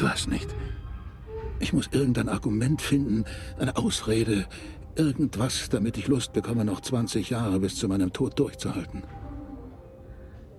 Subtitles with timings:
[0.00, 0.48] Ich weiß nicht.
[1.58, 3.26] Ich muss irgendein Argument finden,
[3.58, 4.46] eine Ausrede,
[4.96, 9.02] irgendwas, damit ich Lust bekomme, noch 20 Jahre bis zu meinem Tod durchzuhalten.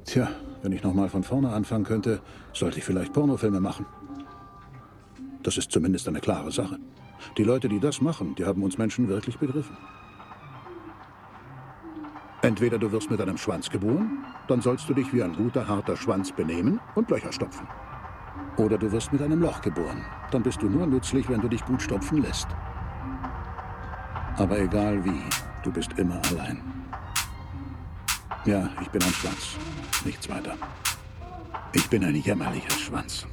[0.06, 0.30] Tja,
[0.62, 2.22] wenn ich nochmal von vorne anfangen könnte,
[2.54, 3.88] sollte ich vielleicht Pornofilme machen.
[5.42, 6.78] Das ist zumindest eine klare Sache.
[7.36, 9.76] Die Leute, die das machen, die haben uns Menschen wirklich begriffen.
[12.44, 15.98] Entweder du wirst mit einem Schwanz geboren, dann sollst du dich wie ein guter, harter
[15.98, 17.68] Schwanz benehmen und Löcher stopfen.
[18.58, 20.06] Oder du wirst mit einem Loch geboren.
[20.32, 22.48] Dann bist du nur nützlich, wenn du dich gut stopfen lässt.
[24.38, 25.22] Aber egal wie,
[25.64, 26.62] du bist immer allein.
[28.46, 29.56] Ja, ich bin ein Schwanz.
[30.04, 30.56] Nichts weiter.
[31.74, 33.28] Ich bin ein jämmerlicher Schwanz.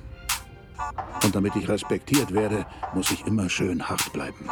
[1.25, 4.49] Und damit ich respektiert werde, muss ich immer schön hart bleiben.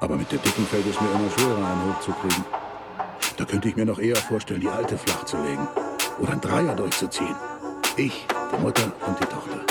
[0.00, 2.44] Aber mit der dicken fällt es mir immer schwerer, einen hochzukriegen.
[3.36, 5.66] Da könnte ich mir noch eher vorstellen, die alte flach zu legen.
[6.18, 7.34] Oder ein Dreier durchzuziehen.
[7.98, 9.64] Ich, die Mutter und die Tochter.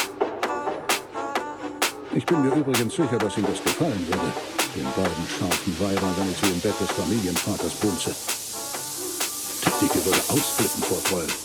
[2.15, 4.33] Ich bin mir übrigens sicher, dass ihm das gefallen würde,
[4.75, 8.15] den beiden scharfen Weibern, wenn ich sie im Bett des Familienvaters bumse.
[9.61, 11.44] Die Dicke würde ausflippen vor Freude.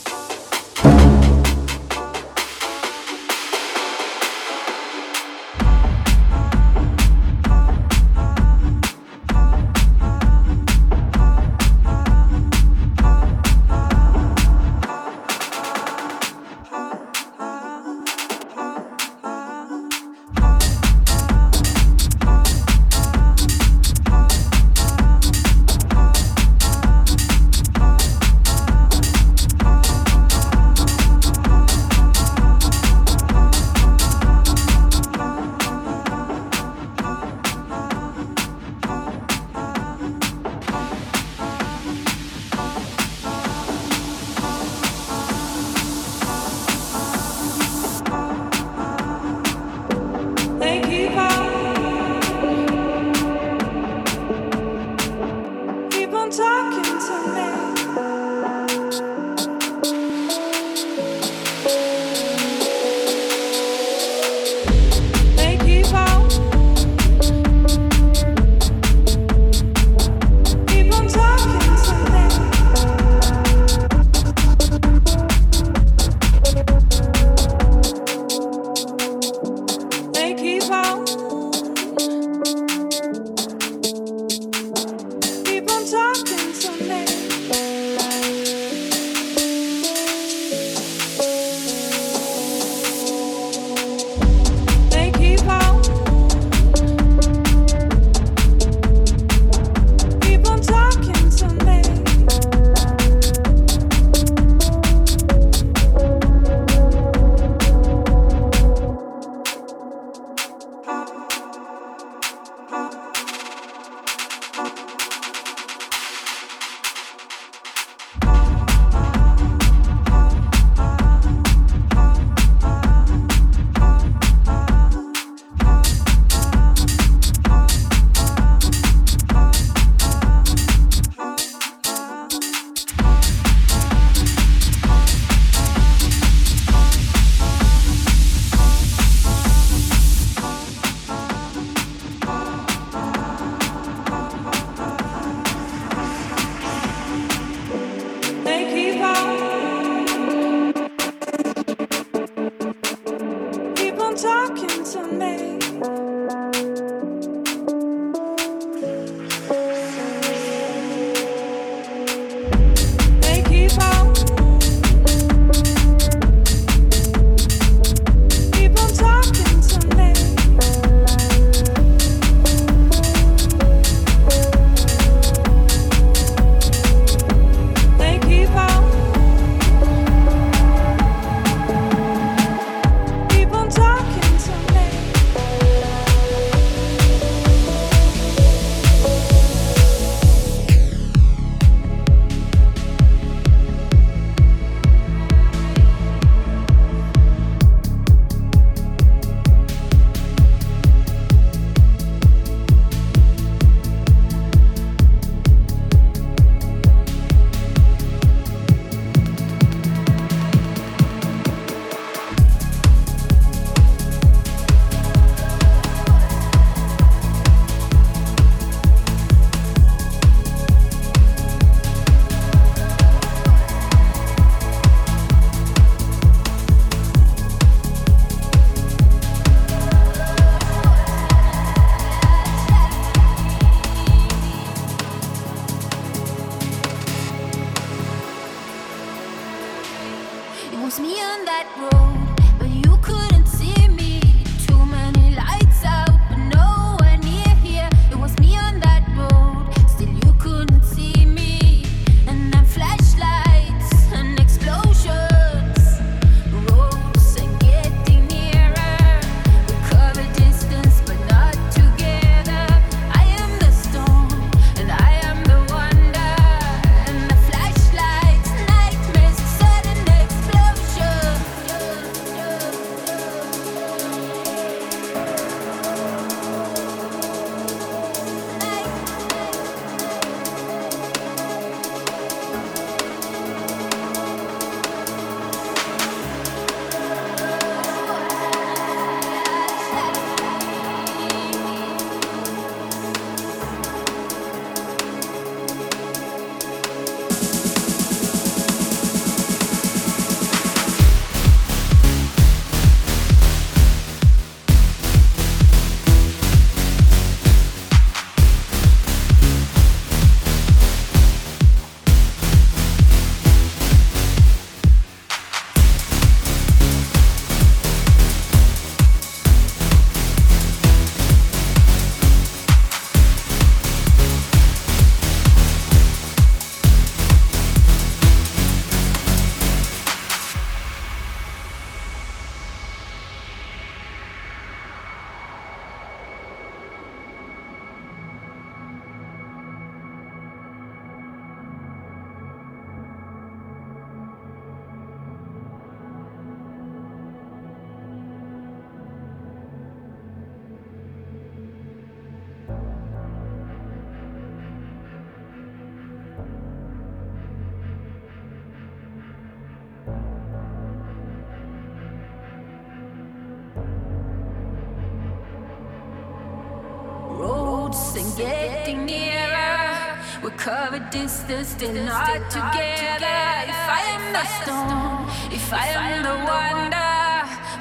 [371.10, 373.40] Distance, still not together.
[373.72, 377.14] If I am the storm, if I am the wonder,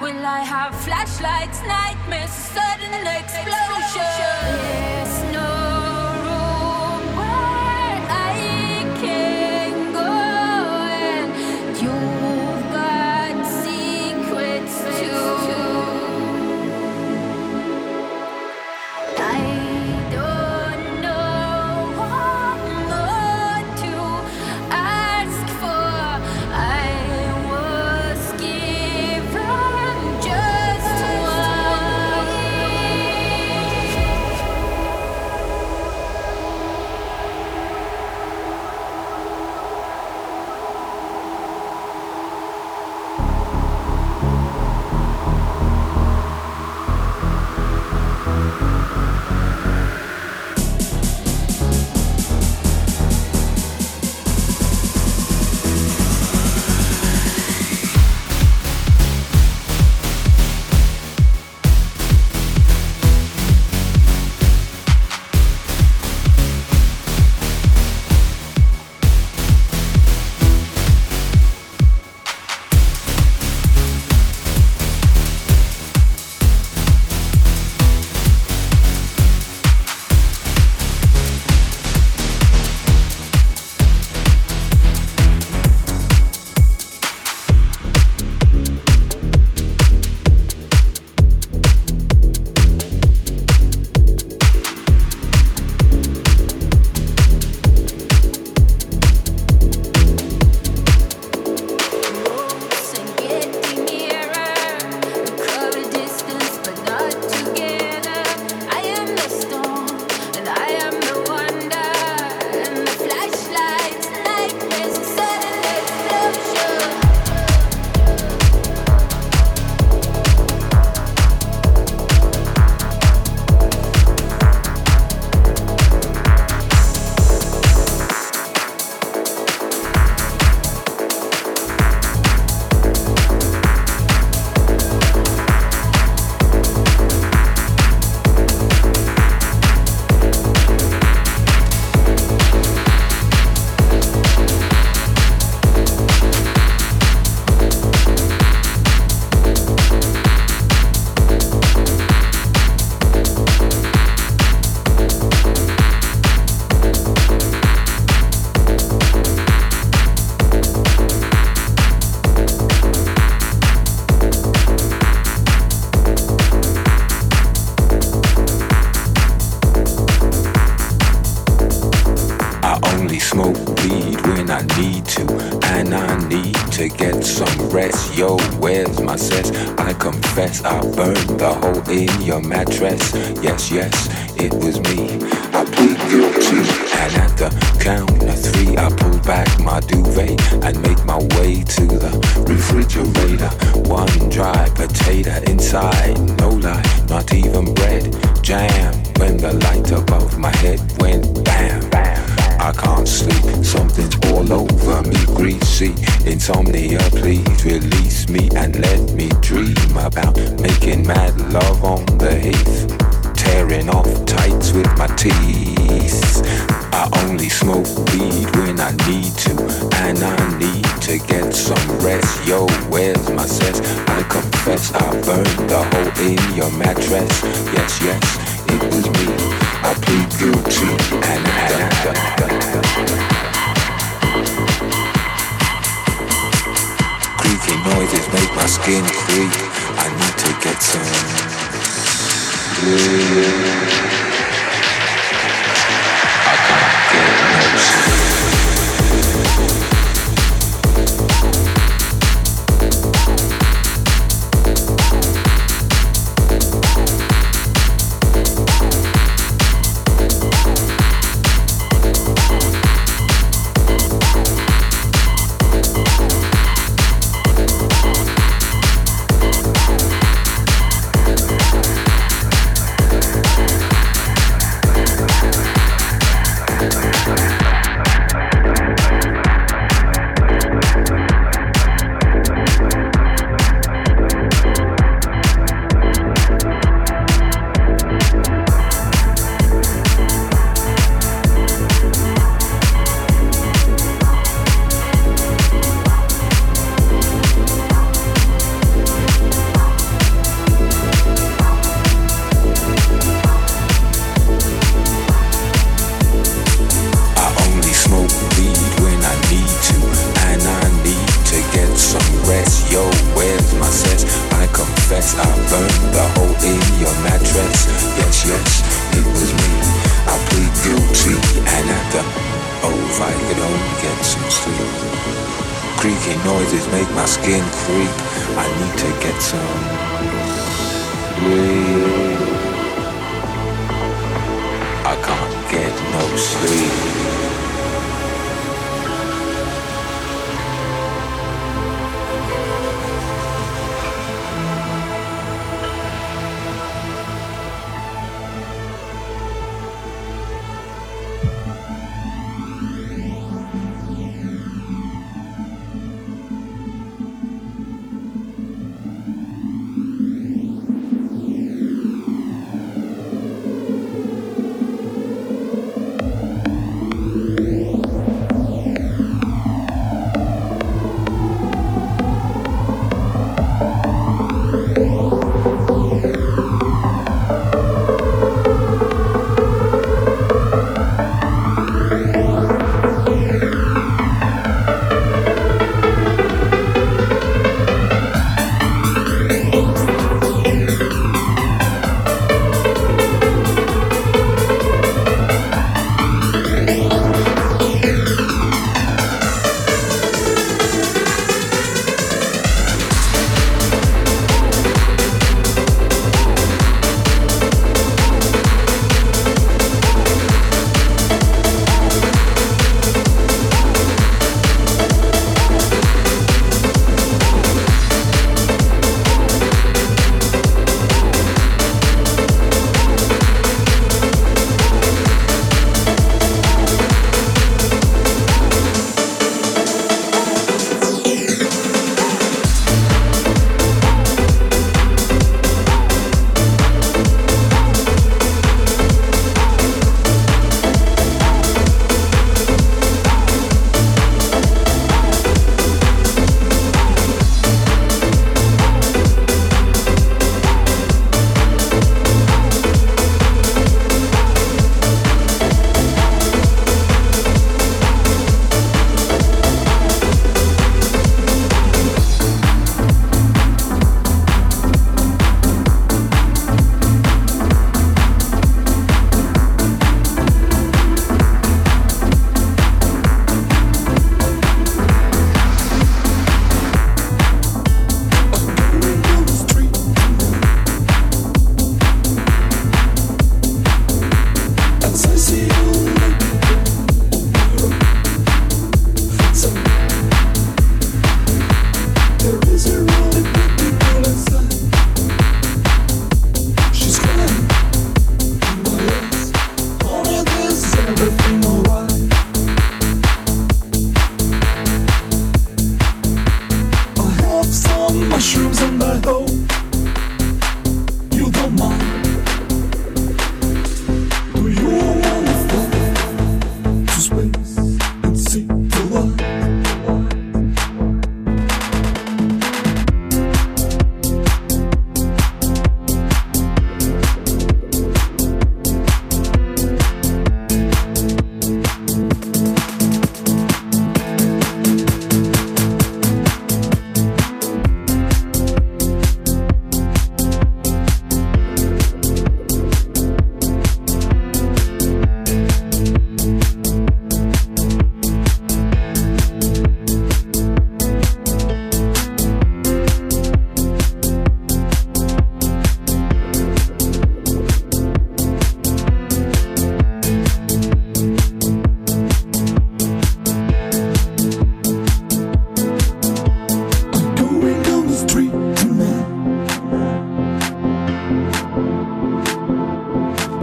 [0.01, 4.49] will I have flashlights, nightmares, sudden explosion?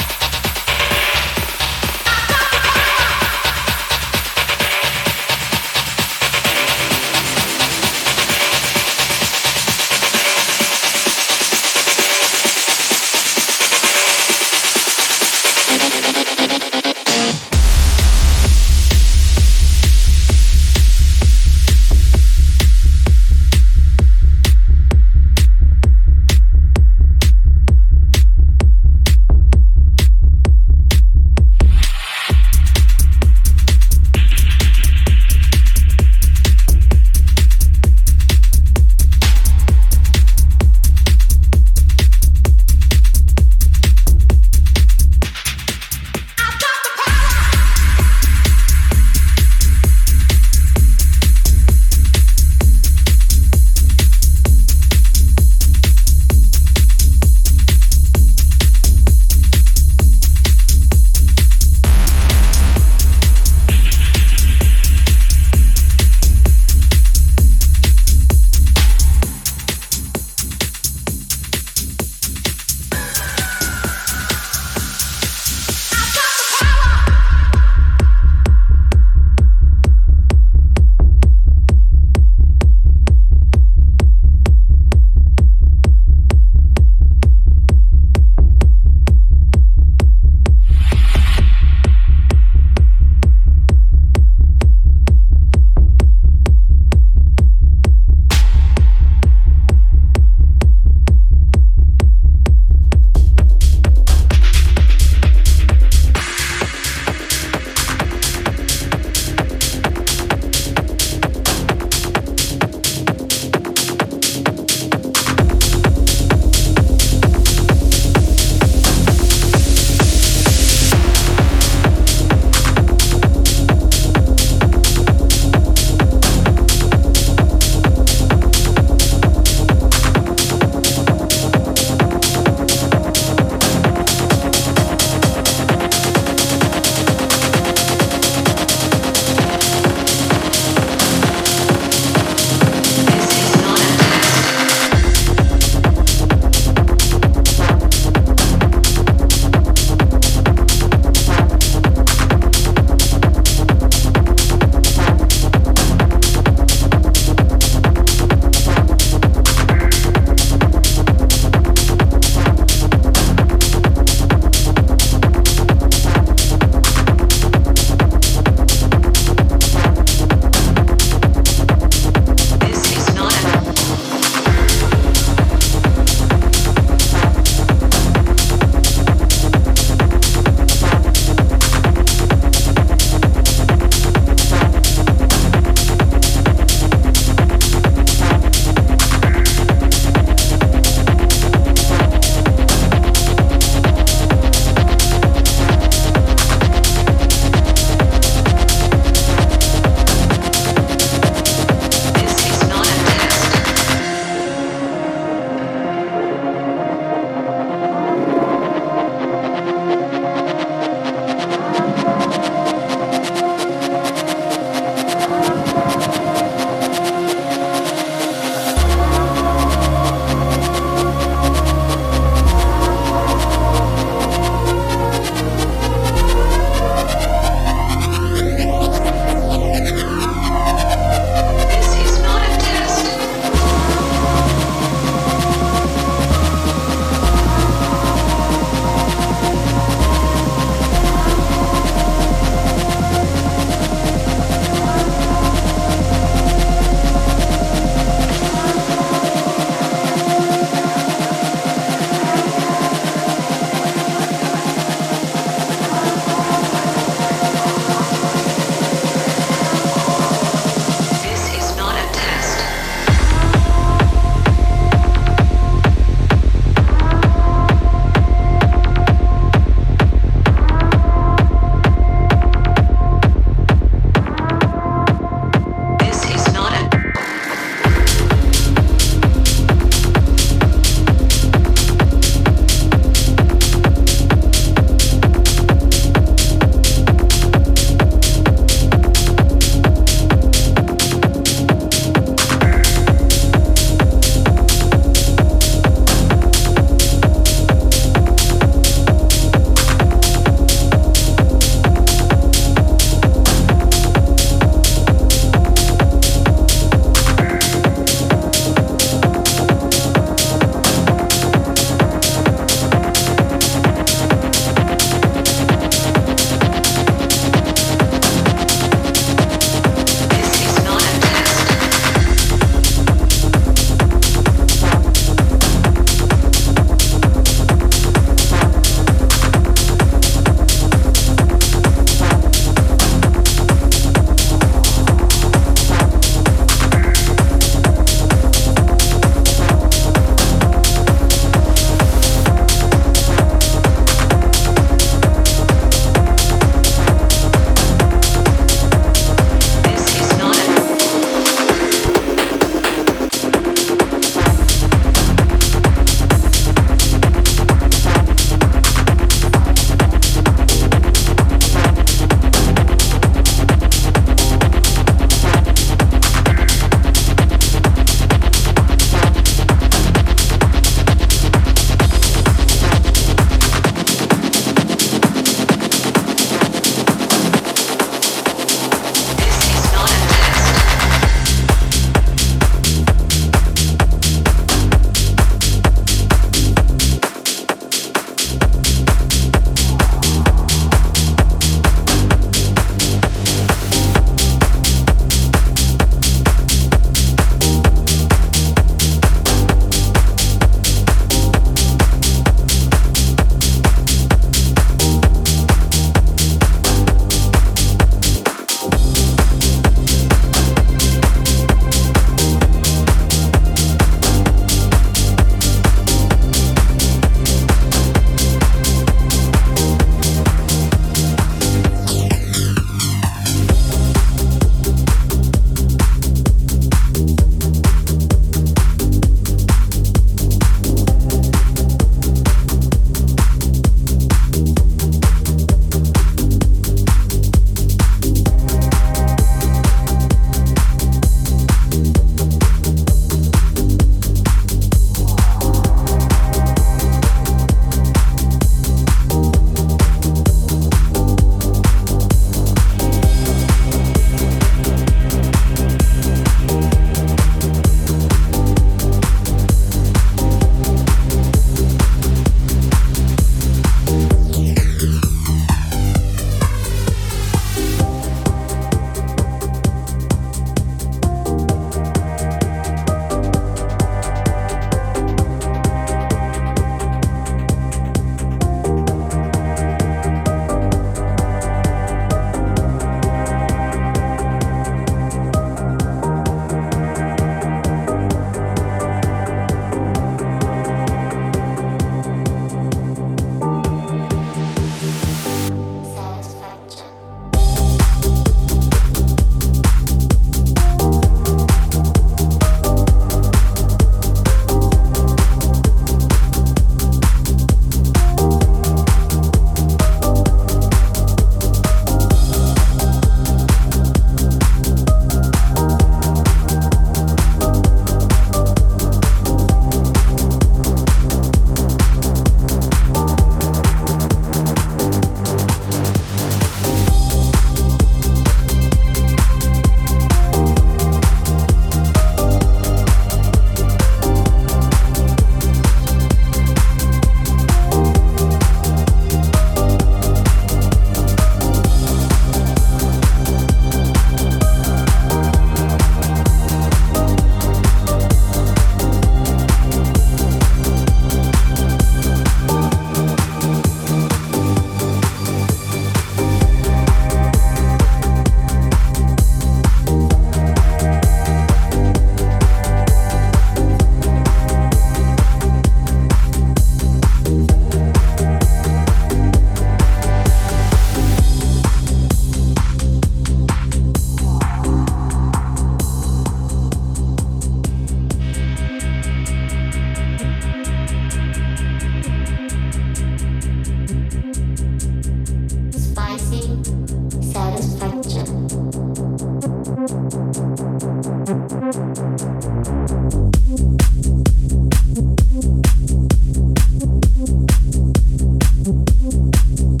[599.66, 600.00] Thank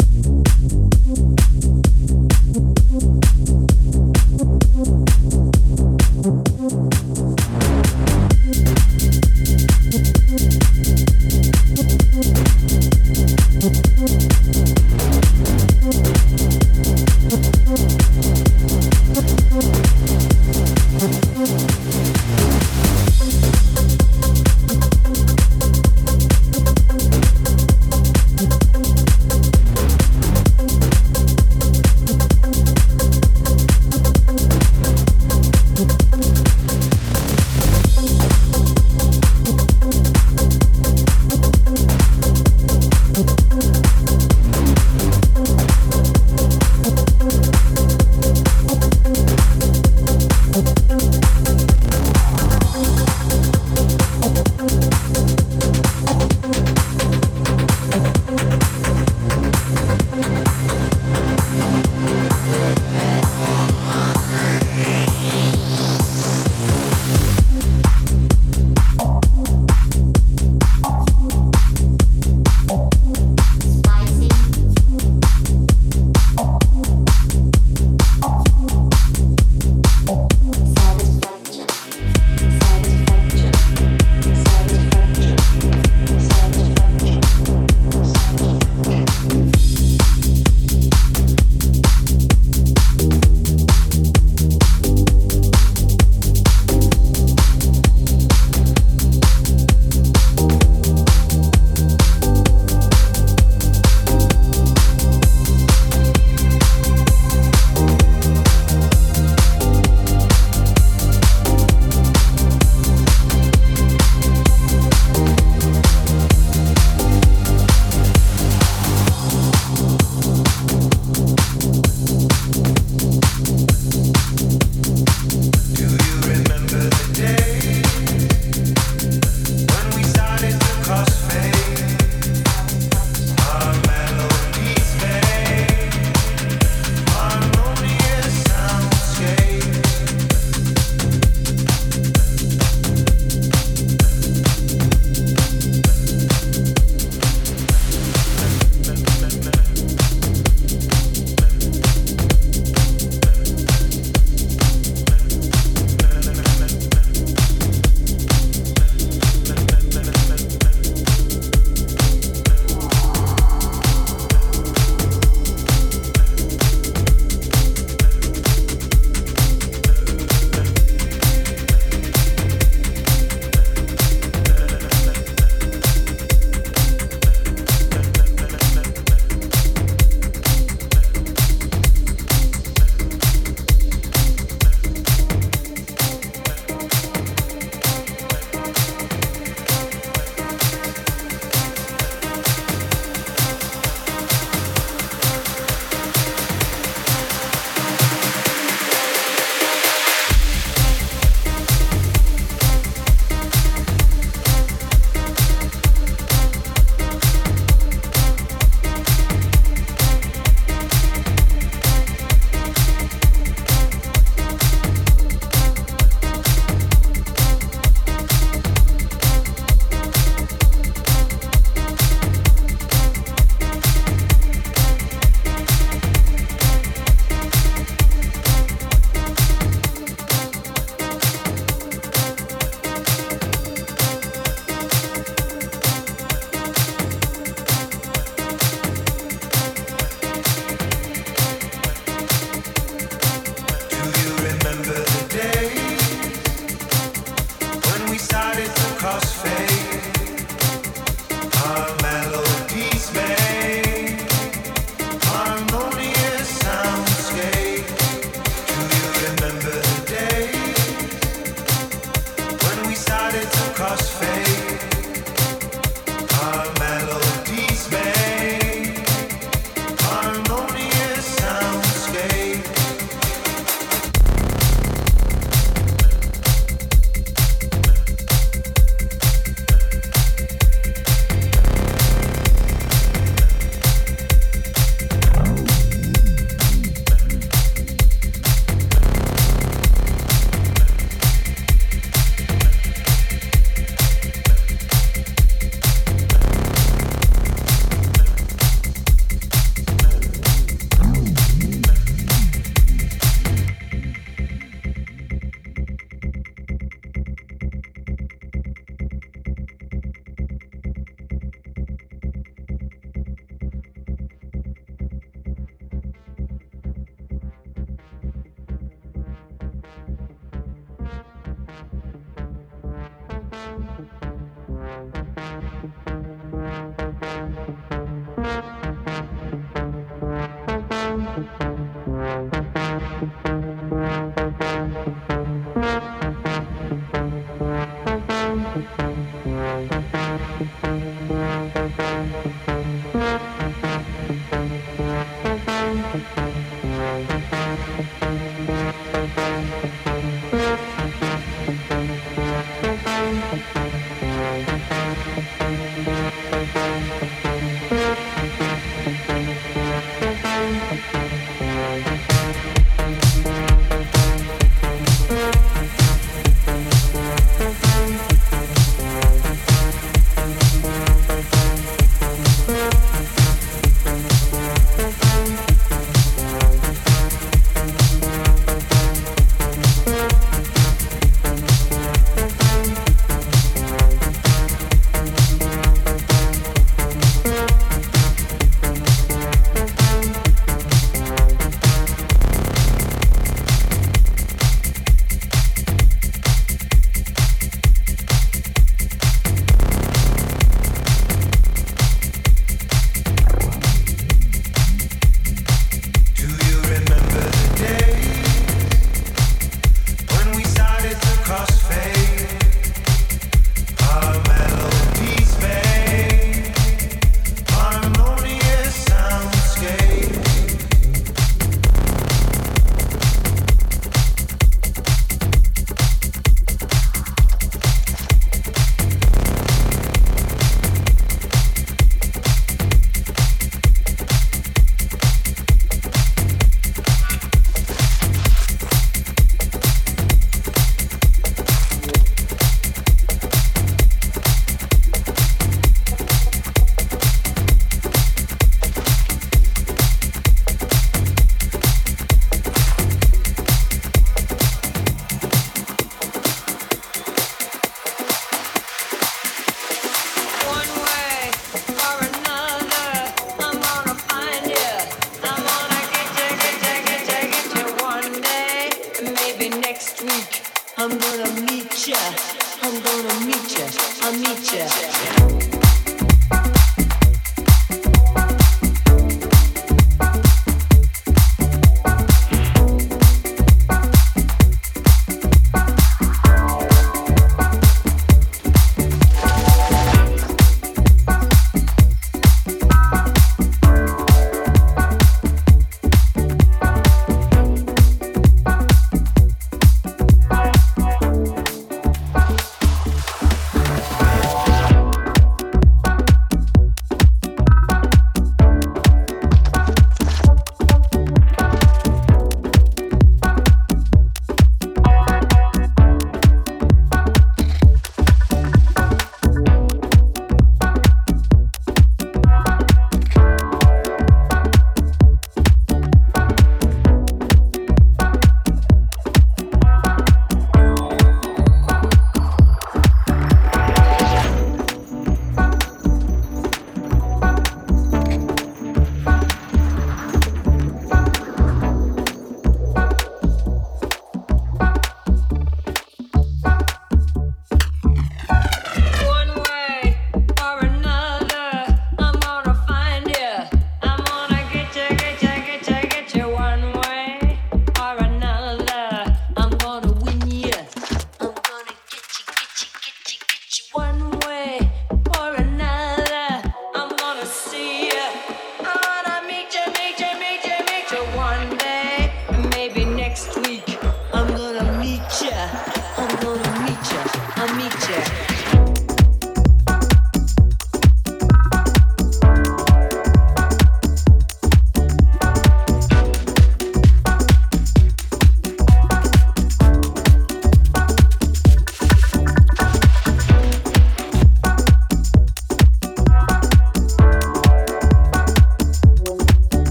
[6.72, 6.83] you.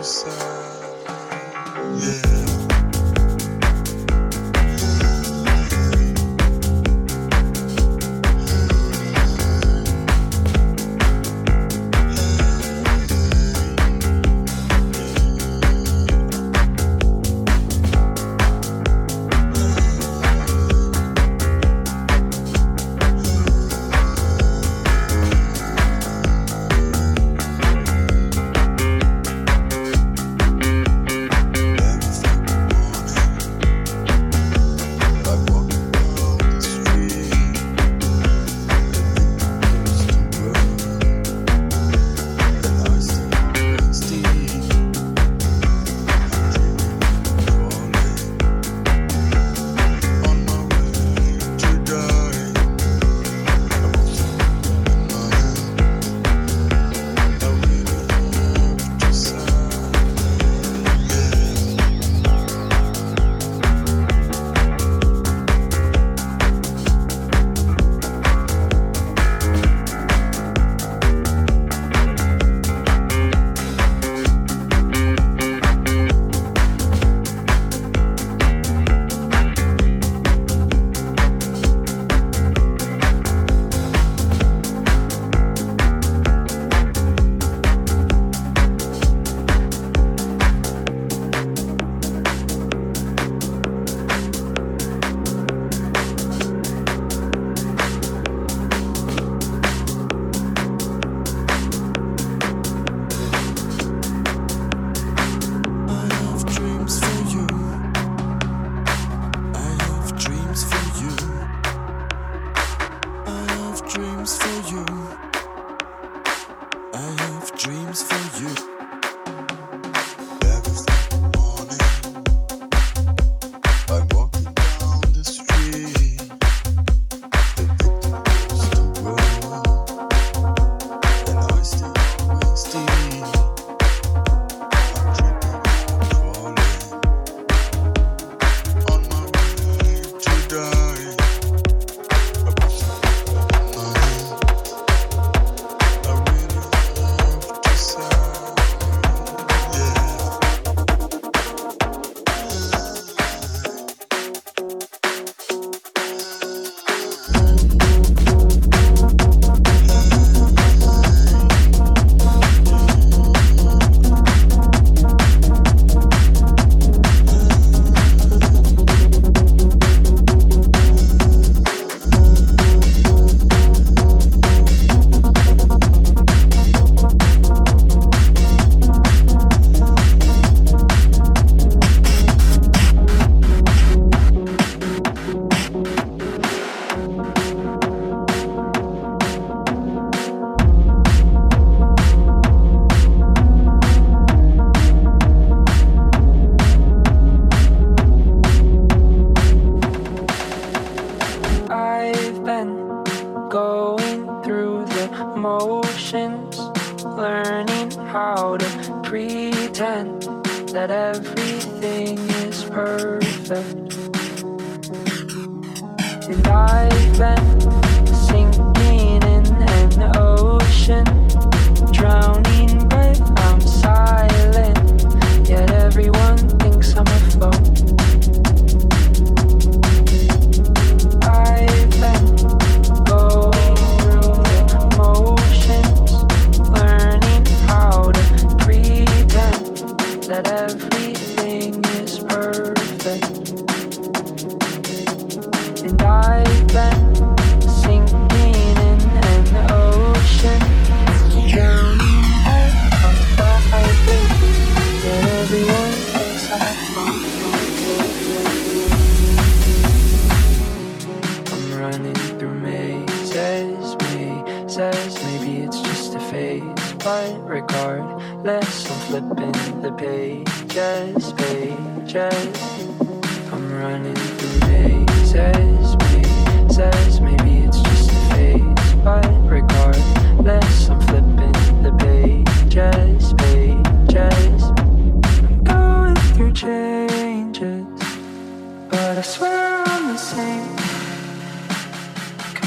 [0.00, 0.49] Regardless, I'm